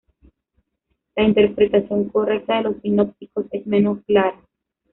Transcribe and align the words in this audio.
La 1.15 1.21
interpretación 1.21 2.09
correcta 2.09 2.55
de 2.57 2.63
los 2.63 2.81
sinópticos 2.81 3.45
es 3.51 3.67
menos 3.67 3.99
clara. 4.07 4.41